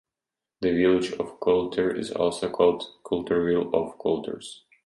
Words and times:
The 0.61 0.71
village 0.71 1.11
of 1.19 1.39
Coulter 1.39 1.95
is 1.95 2.09
also 2.09 2.49
called 2.49 2.85
Coulterville 3.05 3.71
or 3.71 3.95
Coulters. 3.97 4.63